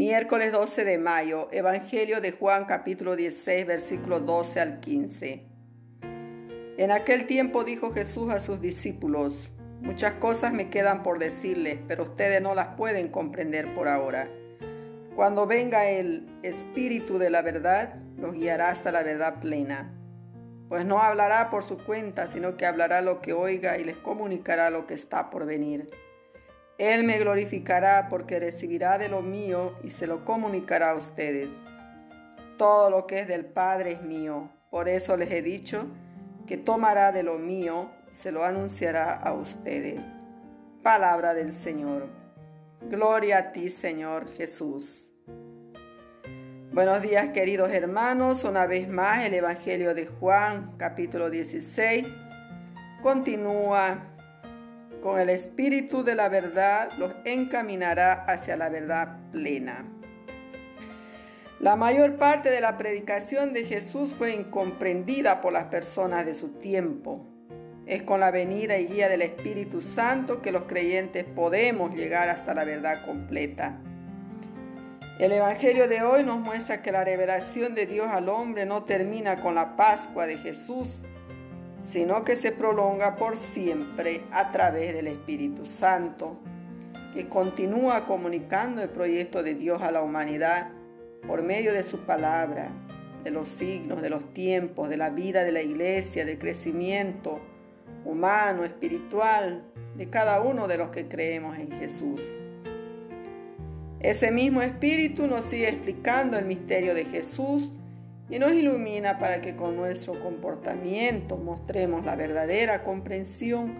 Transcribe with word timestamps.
Miércoles 0.00 0.50
12 0.50 0.86
de 0.86 0.96
mayo, 0.96 1.48
Evangelio 1.52 2.22
de 2.22 2.32
Juan 2.32 2.64
capítulo 2.64 3.16
16, 3.16 3.66
versículos 3.66 4.24
12 4.24 4.58
al 4.58 4.80
15. 4.80 5.44
En 6.78 6.90
aquel 6.90 7.26
tiempo 7.26 7.64
dijo 7.64 7.92
Jesús 7.92 8.32
a 8.32 8.40
sus 8.40 8.62
discípulos, 8.62 9.52
muchas 9.82 10.14
cosas 10.14 10.54
me 10.54 10.70
quedan 10.70 11.02
por 11.02 11.18
decirles, 11.18 11.80
pero 11.86 12.04
ustedes 12.04 12.40
no 12.40 12.54
las 12.54 12.68
pueden 12.76 13.08
comprender 13.08 13.74
por 13.74 13.88
ahora. 13.88 14.30
Cuando 15.16 15.46
venga 15.46 15.90
el 15.90 16.26
Espíritu 16.42 17.18
de 17.18 17.28
la 17.28 17.42
verdad, 17.42 17.96
los 18.16 18.32
guiará 18.32 18.70
hasta 18.70 18.92
la 18.92 19.02
verdad 19.02 19.38
plena. 19.38 19.92
Pues 20.70 20.86
no 20.86 21.02
hablará 21.02 21.50
por 21.50 21.62
su 21.62 21.76
cuenta, 21.76 22.26
sino 22.26 22.56
que 22.56 22.64
hablará 22.64 23.02
lo 23.02 23.20
que 23.20 23.34
oiga 23.34 23.76
y 23.76 23.84
les 23.84 23.98
comunicará 23.98 24.70
lo 24.70 24.86
que 24.86 24.94
está 24.94 25.28
por 25.28 25.44
venir. 25.44 25.90
Él 26.80 27.04
me 27.04 27.18
glorificará 27.18 28.08
porque 28.08 28.40
recibirá 28.40 28.96
de 28.96 29.10
lo 29.10 29.20
mío 29.20 29.74
y 29.84 29.90
se 29.90 30.06
lo 30.06 30.24
comunicará 30.24 30.92
a 30.92 30.94
ustedes. 30.94 31.60
Todo 32.56 32.88
lo 32.88 33.06
que 33.06 33.18
es 33.18 33.28
del 33.28 33.44
Padre 33.44 33.92
es 33.92 34.02
mío. 34.02 34.50
Por 34.70 34.88
eso 34.88 35.14
les 35.18 35.30
he 35.30 35.42
dicho 35.42 35.84
que 36.46 36.56
tomará 36.56 37.12
de 37.12 37.22
lo 37.22 37.36
mío 37.36 37.90
y 38.10 38.14
se 38.14 38.32
lo 38.32 38.46
anunciará 38.46 39.12
a 39.12 39.34
ustedes. 39.34 40.06
Palabra 40.82 41.34
del 41.34 41.52
Señor. 41.52 42.08
Gloria 42.88 43.36
a 43.36 43.52
ti, 43.52 43.68
Señor 43.68 44.26
Jesús. 44.34 45.06
Buenos 46.72 47.02
días, 47.02 47.28
queridos 47.28 47.70
hermanos. 47.72 48.42
Una 48.44 48.64
vez 48.66 48.88
más, 48.88 49.26
el 49.26 49.34
Evangelio 49.34 49.94
de 49.94 50.06
Juan, 50.06 50.76
capítulo 50.78 51.28
16, 51.28 52.06
continúa 53.02 54.10
con 55.00 55.20
el 55.20 55.30
espíritu 55.30 56.04
de 56.04 56.14
la 56.14 56.28
verdad 56.28 56.90
los 56.98 57.12
encaminará 57.24 58.24
hacia 58.24 58.56
la 58.56 58.68
verdad 58.68 59.18
plena. 59.32 59.84
La 61.60 61.76
mayor 61.76 62.16
parte 62.16 62.50
de 62.50 62.60
la 62.60 62.78
predicación 62.78 63.52
de 63.52 63.64
Jesús 63.64 64.14
fue 64.16 64.32
incomprendida 64.32 65.42
por 65.42 65.52
las 65.52 65.66
personas 65.66 66.24
de 66.24 66.34
su 66.34 66.48
tiempo. 66.58 67.26
Es 67.86 68.02
con 68.02 68.20
la 68.20 68.30
venida 68.30 68.78
y 68.78 68.86
guía 68.86 69.08
del 69.08 69.20
Espíritu 69.20 69.82
Santo 69.82 70.40
que 70.40 70.52
los 70.52 70.62
creyentes 70.62 71.24
podemos 71.24 71.94
llegar 71.94 72.30
hasta 72.30 72.54
la 72.54 72.64
verdad 72.64 73.04
completa. 73.04 73.78
El 75.18 75.32
Evangelio 75.32 75.86
de 75.86 76.02
hoy 76.02 76.24
nos 76.24 76.38
muestra 76.38 76.80
que 76.80 76.92
la 76.92 77.04
revelación 77.04 77.74
de 77.74 77.84
Dios 77.84 78.06
al 78.06 78.30
hombre 78.30 78.64
no 78.64 78.84
termina 78.84 79.42
con 79.42 79.54
la 79.54 79.76
Pascua 79.76 80.26
de 80.26 80.38
Jesús, 80.38 80.96
sino 81.80 82.24
que 82.24 82.36
se 82.36 82.52
prolonga 82.52 83.16
por 83.16 83.36
siempre 83.36 84.22
a 84.30 84.52
través 84.52 84.94
del 84.94 85.06
Espíritu 85.06 85.66
Santo, 85.66 86.38
que 87.14 87.28
continúa 87.28 88.06
comunicando 88.06 88.82
el 88.82 88.90
proyecto 88.90 89.42
de 89.42 89.54
Dios 89.54 89.82
a 89.82 89.90
la 89.90 90.02
humanidad 90.02 90.70
por 91.26 91.42
medio 91.42 91.72
de 91.72 91.82
su 91.82 92.00
palabra, 92.00 92.70
de 93.24 93.30
los 93.30 93.48
signos, 93.48 94.00
de 94.00 94.10
los 94.10 94.32
tiempos, 94.32 94.88
de 94.88 94.96
la 94.96 95.10
vida 95.10 95.44
de 95.44 95.52
la 95.52 95.62
iglesia, 95.62 96.24
del 96.24 96.38
crecimiento 96.38 97.40
humano, 98.04 98.64
espiritual, 98.64 99.64
de 99.96 100.08
cada 100.08 100.40
uno 100.40 100.68
de 100.68 100.78
los 100.78 100.90
que 100.90 101.08
creemos 101.08 101.58
en 101.58 101.70
Jesús. 101.72 102.20
Ese 104.00 104.30
mismo 104.30 104.62
Espíritu 104.62 105.26
nos 105.26 105.44
sigue 105.44 105.68
explicando 105.68 106.38
el 106.38 106.46
misterio 106.46 106.94
de 106.94 107.04
Jesús 107.04 107.72
y 108.30 108.38
nos 108.38 108.52
ilumina 108.52 109.18
para 109.18 109.40
que 109.40 109.56
con 109.56 109.76
nuestro 109.76 110.20
comportamiento 110.20 111.36
mostremos 111.36 112.04
la 112.04 112.14
verdadera 112.14 112.84
comprensión 112.84 113.74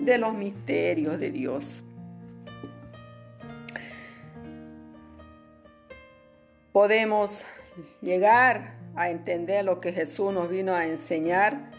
de 0.00 0.16
los 0.16 0.32
misterios 0.32 1.20
de 1.20 1.30
Dios. 1.30 1.84
Podemos 6.72 7.44
llegar 8.00 8.76
a 8.94 9.10
entender 9.10 9.64
lo 9.64 9.80
que 9.80 9.92
Jesús 9.92 10.32
nos 10.32 10.48
vino 10.48 10.74
a 10.74 10.86
enseñar 10.86 11.70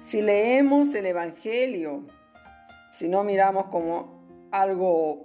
si 0.00 0.20
leemos 0.20 0.94
el 0.94 1.06
Evangelio, 1.06 2.02
si 2.92 3.08
no 3.08 3.24
miramos 3.24 3.66
como 3.66 4.22
algo 4.50 5.22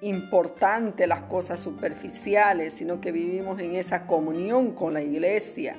importante 0.00 1.06
las 1.06 1.22
cosas 1.22 1.60
superficiales, 1.60 2.74
sino 2.74 3.00
que 3.00 3.12
vivimos 3.12 3.60
en 3.60 3.74
esa 3.74 4.06
comunión 4.06 4.72
con 4.72 4.94
la 4.94 5.02
iglesia 5.02 5.76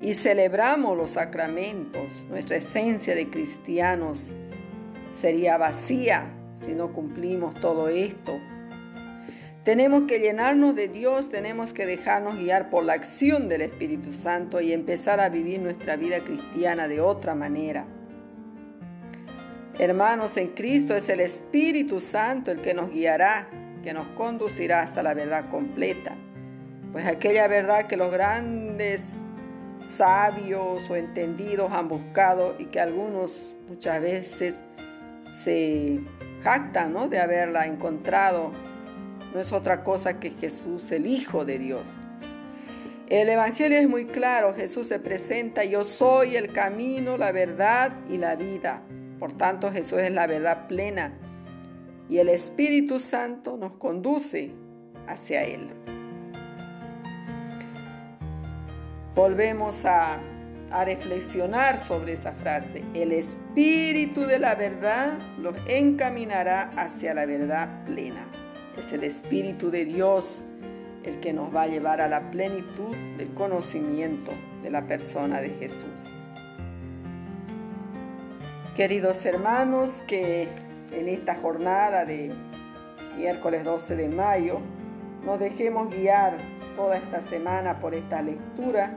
y 0.00 0.14
celebramos 0.14 0.96
los 0.96 1.10
sacramentos. 1.10 2.26
Nuestra 2.28 2.56
esencia 2.56 3.14
de 3.14 3.28
cristianos 3.28 4.34
sería 5.12 5.56
vacía 5.58 6.34
si 6.60 6.74
no 6.74 6.92
cumplimos 6.92 7.54
todo 7.60 7.88
esto. 7.88 8.38
Tenemos 9.64 10.02
que 10.02 10.18
llenarnos 10.18 10.74
de 10.74 10.88
Dios, 10.88 11.28
tenemos 11.28 11.74
que 11.74 11.84
dejarnos 11.84 12.38
guiar 12.38 12.70
por 12.70 12.84
la 12.84 12.94
acción 12.94 13.48
del 13.48 13.62
Espíritu 13.62 14.12
Santo 14.12 14.60
y 14.60 14.72
empezar 14.72 15.20
a 15.20 15.28
vivir 15.28 15.60
nuestra 15.60 15.96
vida 15.96 16.20
cristiana 16.20 16.88
de 16.88 17.00
otra 17.00 17.34
manera. 17.34 17.84
Hermanos, 19.80 20.36
en 20.36 20.48
Cristo 20.48 20.96
es 20.96 21.08
el 21.08 21.20
Espíritu 21.20 22.00
Santo 22.00 22.50
el 22.50 22.60
que 22.60 22.74
nos 22.74 22.90
guiará, 22.90 23.48
que 23.80 23.92
nos 23.92 24.08
conducirá 24.08 24.82
hasta 24.82 25.04
la 25.04 25.14
verdad 25.14 25.50
completa. 25.50 26.16
Pues 26.90 27.06
aquella 27.06 27.46
verdad 27.46 27.86
que 27.86 27.96
los 27.96 28.12
grandes 28.12 29.22
sabios 29.80 30.90
o 30.90 30.96
entendidos 30.96 31.70
han 31.70 31.88
buscado 31.88 32.56
y 32.58 32.64
que 32.64 32.80
algunos 32.80 33.54
muchas 33.68 34.02
veces 34.02 34.62
se 35.28 36.00
jactan 36.42 36.92
¿no? 36.92 37.08
de 37.08 37.20
haberla 37.20 37.68
encontrado, 37.68 38.50
no 39.32 39.38
es 39.38 39.52
otra 39.52 39.84
cosa 39.84 40.18
que 40.18 40.30
Jesús, 40.30 40.90
el 40.90 41.06
Hijo 41.06 41.44
de 41.44 41.60
Dios. 41.60 41.86
El 43.08 43.28
Evangelio 43.28 43.78
es 43.78 43.88
muy 43.88 44.06
claro, 44.06 44.54
Jesús 44.54 44.88
se 44.88 44.98
presenta, 44.98 45.62
yo 45.62 45.84
soy 45.84 46.34
el 46.34 46.52
camino, 46.52 47.16
la 47.16 47.30
verdad 47.30 47.92
y 48.08 48.18
la 48.18 48.34
vida. 48.34 48.82
Por 49.18 49.32
tanto, 49.36 49.70
Jesús 49.72 49.98
es 50.00 50.12
la 50.12 50.26
verdad 50.26 50.66
plena 50.68 51.12
y 52.08 52.18
el 52.18 52.28
Espíritu 52.28 53.00
Santo 53.00 53.56
nos 53.56 53.76
conduce 53.76 54.52
hacia 55.06 55.44
Él. 55.44 55.68
Volvemos 59.14 59.84
a, 59.84 60.20
a, 60.70 60.84
reflexionar 60.84 61.78
sobre 61.78 62.12
esa 62.12 62.32
frase. 62.32 62.84
El 62.94 63.12
Espíritu 63.12 64.22
de 64.22 64.38
la 64.38 64.54
verdad 64.54 65.18
los 65.38 65.56
encaminará 65.66 66.70
hacia 66.76 67.14
la 67.14 67.26
verdad 67.26 67.84
plena. 67.84 68.26
Es 68.78 68.92
el 68.92 69.02
Espíritu 69.02 69.70
de 69.70 69.84
Dios 69.84 70.44
el 71.04 71.20
que 71.20 71.32
nos 71.32 71.54
va 71.54 71.62
a 71.62 71.66
llevar 71.66 72.00
a 72.00 72.08
la 72.08 72.30
plenitud 72.30 72.94
del 73.16 73.32
conocimiento 73.34 74.32
de 74.62 74.70
la 74.70 74.86
persona 74.86 75.40
de 75.40 75.50
Jesús. 75.50 76.14
Queridos 78.78 79.26
hermanos, 79.26 80.04
que 80.06 80.46
en 80.92 81.08
esta 81.08 81.34
jornada 81.34 82.04
de 82.04 82.32
miércoles 83.16 83.64
12 83.64 83.96
de 83.96 84.08
mayo 84.08 84.60
nos 85.24 85.40
dejemos 85.40 85.90
guiar 85.90 86.38
toda 86.76 86.96
esta 86.96 87.20
semana 87.20 87.80
por 87.80 87.92
esta 87.92 88.22
lectura 88.22 88.96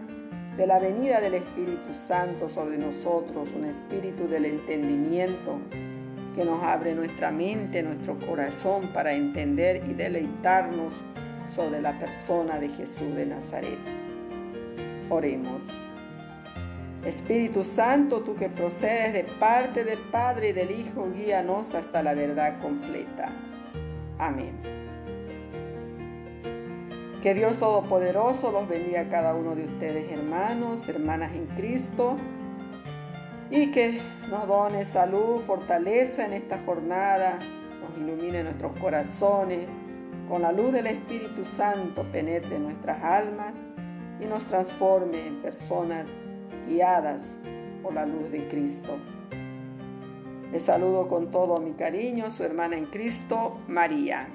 de 0.56 0.68
la 0.68 0.78
venida 0.78 1.20
del 1.20 1.34
Espíritu 1.34 1.96
Santo 1.96 2.48
sobre 2.48 2.78
nosotros, 2.78 3.50
un 3.56 3.66
espíritu 3.66 4.28
del 4.28 4.46
entendimiento 4.46 5.58
que 6.36 6.46
nos 6.46 6.62
abre 6.62 6.94
nuestra 6.94 7.32
mente, 7.32 7.82
nuestro 7.82 8.20
corazón 8.20 8.88
para 8.94 9.14
entender 9.14 9.82
y 9.90 9.94
deleitarnos 9.96 10.94
sobre 11.48 11.82
la 11.82 11.98
persona 11.98 12.60
de 12.60 12.70
Jesús 12.70 13.16
de 13.16 13.26
Nazaret. 13.26 13.80
Oremos. 15.10 15.66
Espíritu 17.06 17.64
Santo, 17.64 18.22
tú 18.22 18.36
que 18.36 18.48
procedes 18.48 19.14
de 19.14 19.24
parte 19.40 19.84
del 19.84 20.00
Padre 20.12 20.50
y 20.50 20.54
del 20.54 20.70
Hijo, 20.70 21.10
guíanos 21.12 21.74
hasta 21.74 22.04
la 22.04 22.14
verdad 22.14 22.60
completa. 22.62 23.30
Amén. 24.20 24.60
Que 27.24 27.34
Dios 27.34 27.58
Todopoderoso 27.58 28.52
los 28.52 28.68
bendiga 28.68 29.02
a 29.02 29.10
cada 29.10 29.34
uno 29.34 29.56
de 29.56 29.66
ustedes, 29.66 30.12
hermanos, 30.12 30.88
hermanas 30.88 31.32
en 31.34 31.48
Cristo, 31.48 32.18
y 33.50 33.72
que 33.72 34.00
nos 34.30 34.48
done 34.48 34.86
salud, 34.86 35.42
fortaleza 35.42 36.26
en 36.26 36.34
esta 36.34 36.60
jornada, 36.66 37.40
nos 37.82 37.98
ilumine 37.98 38.44
nuestros 38.44 38.78
corazones, 38.80 39.68
con 40.30 40.44
la 40.44 40.52
luz 40.52 40.72
del 40.72 40.88
Espíritu 40.88 41.46
Santo 41.46 42.04
penetre 42.12 42.56
en 42.56 42.64
nuestras 42.64 43.04
almas 43.04 43.68
y 44.20 44.26
nos 44.26 44.46
transforme 44.46 45.28
en 45.28 45.42
personas 45.42 46.08
guiadas 46.68 47.40
por 47.82 47.94
la 47.94 48.06
luz 48.06 48.32
de 48.32 48.48
Cristo. 48.48 48.98
Les 50.52 50.64
saludo 50.64 51.08
con 51.08 51.32
todo 51.32 51.60
mi 51.60 51.74
cariño, 51.74 52.30
su 52.30 52.44
hermana 52.44 52.78
en 52.78 52.88
Cristo, 52.88 53.60
María. 53.68 54.28